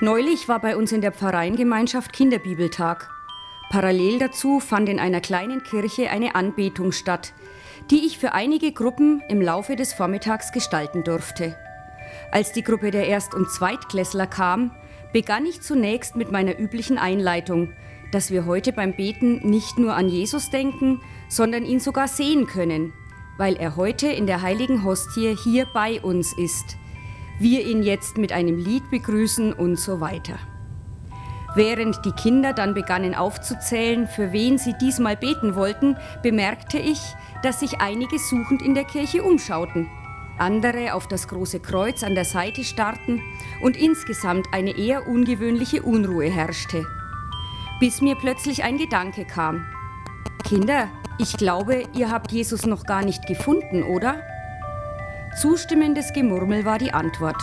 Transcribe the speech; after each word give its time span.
Neulich 0.00 0.46
war 0.46 0.60
bei 0.60 0.76
uns 0.76 0.92
in 0.92 1.00
der 1.00 1.10
Pfarreiengemeinschaft 1.10 2.12
Kinderbibeltag. 2.12 3.08
Parallel 3.70 4.18
dazu 4.18 4.60
fand 4.60 4.90
in 4.90 5.00
einer 5.00 5.22
kleinen 5.22 5.62
Kirche 5.62 6.10
eine 6.10 6.34
Anbetung 6.34 6.92
statt, 6.92 7.32
die 7.90 8.04
ich 8.04 8.18
für 8.18 8.34
einige 8.34 8.72
Gruppen 8.72 9.22
im 9.30 9.40
Laufe 9.40 9.74
des 9.74 9.94
Vormittags 9.94 10.52
gestalten 10.52 11.02
durfte. 11.02 11.56
Als 12.30 12.52
die 12.52 12.62
Gruppe 12.62 12.90
der 12.90 13.06
Erst- 13.06 13.34
und 13.34 13.50
Zweitklässler 13.50 14.26
kam, 14.26 14.70
begann 15.14 15.46
ich 15.46 15.62
zunächst 15.62 16.14
mit 16.14 16.30
meiner 16.30 16.58
üblichen 16.58 16.98
Einleitung, 16.98 17.72
dass 18.12 18.30
wir 18.30 18.44
heute 18.44 18.74
beim 18.74 18.94
Beten 18.94 19.48
nicht 19.48 19.78
nur 19.78 19.94
an 19.94 20.10
Jesus 20.10 20.50
denken, 20.50 21.00
sondern 21.30 21.64
ihn 21.64 21.80
sogar 21.80 22.06
sehen 22.06 22.46
können, 22.46 22.92
weil 23.38 23.56
er 23.56 23.76
heute 23.76 24.08
in 24.08 24.26
der 24.26 24.42
heiligen 24.42 24.84
Hostie 24.84 25.34
hier 25.42 25.66
bei 25.72 26.02
uns 26.02 26.36
ist– 26.36 26.76
wir 27.38 27.64
ihn 27.66 27.82
jetzt 27.82 28.18
mit 28.18 28.32
einem 28.32 28.58
Lied 28.58 28.90
begrüßen 28.90 29.52
und 29.52 29.78
so 29.78 30.00
weiter. 30.00 30.38
Während 31.54 32.04
die 32.04 32.12
Kinder 32.12 32.52
dann 32.52 32.74
begannen 32.74 33.14
aufzuzählen, 33.14 34.06
für 34.06 34.32
wen 34.32 34.58
sie 34.58 34.74
diesmal 34.78 35.16
beten 35.16 35.54
wollten, 35.54 35.96
bemerkte 36.22 36.78
ich, 36.78 37.00
dass 37.42 37.60
sich 37.60 37.80
einige 37.80 38.18
suchend 38.18 38.60
in 38.60 38.74
der 38.74 38.84
Kirche 38.84 39.22
umschauten, 39.22 39.88
andere 40.38 40.92
auf 40.92 41.08
das 41.08 41.28
große 41.28 41.60
Kreuz 41.60 42.02
an 42.02 42.14
der 42.14 42.26
Seite 42.26 42.62
starrten 42.62 43.22
und 43.62 43.76
insgesamt 43.76 44.48
eine 44.52 44.76
eher 44.76 45.08
ungewöhnliche 45.08 45.82
Unruhe 45.82 46.30
herrschte. 46.30 46.84
Bis 47.80 48.02
mir 48.02 48.16
plötzlich 48.16 48.62
ein 48.62 48.76
Gedanke 48.76 49.24
kam. 49.24 49.64
Kinder, 50.44 50.88
ich 51.18 51.38
glaube, 51.38 51.84
ihr 51.94 52.10
habt 52.10 52.32
Jesus 52.32 52.66
noch 52.66 52.84
gar 52.84 53.02
nicht 53.02 53.26
gefunden, 53.26 53.82
oder? 53.82 54.20
Zustimmendes 55.36 56.14
Gemurmel 56.14 56.64
war 56.64 56.78
die 56.78 56.94
Antwort. 56.94 57.36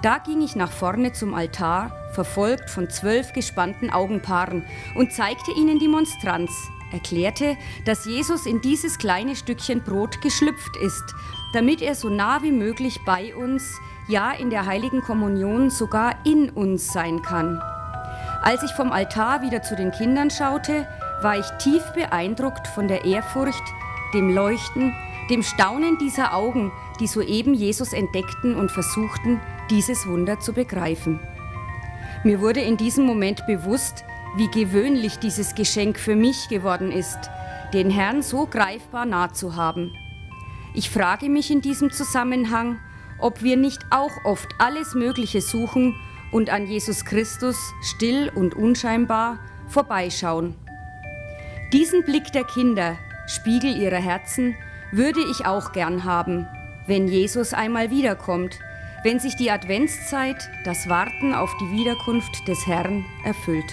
Da 0.00 0.18
ging 0.18 0.42
ich 0.42 0.54
nach 0.54 0.70
vorne 0.70 1.12
zum 1.12 1.34
Altar, 1.34 1.90
verfolgt 2.12 2.70
von 2.70 2.88
zwölf 2.88 3.32
gespannten 3.32 3.90
Augenpaaren, 3.90 4.64
und 4.94 5.12
zeigte 5.12 5.50
ihnen 5.50 5.80
die 5.80 5.88
Monstranz, 5.88 6.52
erklärte, 6.92 7.56
dass 7.84 8.04
Jesus 8.04 8.46
in 8.46 8.60
dieses 8.60 8.96
kleine 8.96 9.34
Stückchen 9.34 9.82
Brot 9.82 10.22
geschlüpft 10.22 10.76
ist, 10.76 11.02
damit 11.52 11.82
er 11.82 11.96
so 11.96 12.08
nah 12.08 12.44
wie 12.44 12.52
möglich 12.52 13.00
bei 13.04 13.34
uns, 13.34 13.80
ja 14.06 14.30
in 14.30 14.50
der 14.50 14.66
heiligen 14.66 15.00
Kommunion 15.00 15.68
sogar 15.68 16.14
in 16.24 16.48
uns 16.48 16.92
sein 16.92 17.22
kann. 17.22 17.60
Als 18.40 18.62
ich 18.62 18.70
vom 18.70 18.92
Altar 18.92 19.42
wieder 19.42 19.62
zu 19.62 19.74
den 19.74 19.90
Kindern 19.90 20.30
schaute, 20.30 20.86
war 21.22 21.36
ich 21.36 21.46
tief 21.58 21.82
beeindruckt 21.92 22.68
von 22.68 22.86
der 22.86 23.04
Ehrfurcht, 23.04 23.64
dem 24.14 24.32
Leuchten, 24.32 24.94
dem 25.28 25.42
Staunen 25.42 25.98
dieser 25.98 26.34
Augen, 26.34 26.72
die 27.00 27.06
soeben 27.06 27.54
Jesus 27.54 27.92
entdeckten 27.92 28.54
und 28.54 28.70
versuchten, 28.70 29.40
dieses 29.70 30.06
Wunder 30.06 30.38
zu 30.38 30.52
begreifen. 30.52 31.18
Mir 32.22 32.40
wurde 32.40 32.60
in 32.60 32.76
diesem 32.76 33.06
Moment 33.06 33.46
bewusst, 33.46 34.04
wie 34.36 34.48
gewöhnlich 34.48 35.18
dieses 35.18 35.54
Geschenk 35.54 35.98
für 35.98 36.14
mich 36.14 36.48
geworden 36.48 36.92
ist, 36.92 37.18
den 37.72 37.90
Herrn 37.90 38.22
so 38.22 38.46
greifbar 38.46 39.06
nah 39.06 39.32
zu 39.32 39.56
haben. 39.56 39.92
Ich 40.74 40.90
frage 40.90 41.28
mich 41.28 41.50
in 41.50 41.62
diesem 41.62 41.90
Zusammenhang, 41.90 42.78
ob 43.18 43.42
wir 43.42 43.56
nicht 43.56 43.80
auch 43.90 44.24
oft 44.24 44.48
alles 44.58 44.94
Mögliche 44.94 45.40
suchen 45.40 45.96
und 46.30 46.50
an 46.50 46.66
Jesus 46.66 47.04
Christus 47.04 47.56
still 47.82 48.30
und 48.34 48.54
unscheinbar 48.54 49.38
vorbeischauen. 49.68 50.54
Diesen 51.72 52.04
Blick 52.04 52.32
der 52.32 52.44
Kinder, 52.44 52.98
Spiegel 53.26 53.76
ihrer 53.76 54.00
Herzen, 54.00 54.56
würde 54.92 55.20
ich 55.30 55.46
auch 55.46 55.72
gern 55.72 56.04
haben, 56.04 56.46
wenn 56.90 57.06
Jesus 57.06 57.54
einmal 57.54 57.90
wiederkommt, 57.90 58.58
wenn 59.04 59.20
sich 59.20 59.36
die 59.36 59.52
Adventszeit, 59.52 60.50
das 60.64 60.88
Warten 60.88 61.32
auf 61.32 61.56
die 61.60 61.70
Wiederkunft 61.70 62.48
des 62.48 62.66
Herrn 62.66 63.04
erfüllt. 63.24 63.72